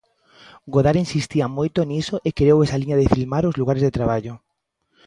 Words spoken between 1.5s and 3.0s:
moito niso e creou esa liña